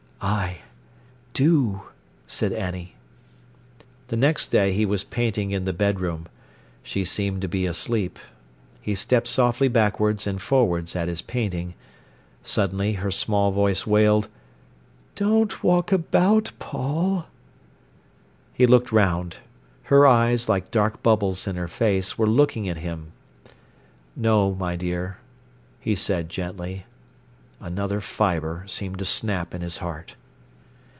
[0.23, 1.81] "Ay—do!"
[2.27, 2.95] said Annie.
[4.09, 6.27] The next day he was painting in the bedroom.
[6.83, 8.19] She seemed to be asleep.
[8.81, 11.73] He stepped softly backwards and forwards at his painting.
[12.43, 14.27] Suddenly her small voice wailed:
[15.15, 17.25] "Don't walk about, Paul."
[18.53, 19.37] He looked round.
[19.85, 23.13] Her eyes, like dark bubbles in her face, were looking at him.
[24.15, 25.17] "No, my dear,"
[25.79, 26.85] he said gently.
[27.59, 30.15] Another fibre seemed to snap in his heart.